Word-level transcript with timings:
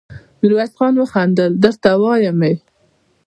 ميرويس 0.39 0.71
خان 0.77 0.93
وخندل: 0.97 1.51
درته 1.63 1.89
وايم 2.01 2.39
يې! 2.47 2.53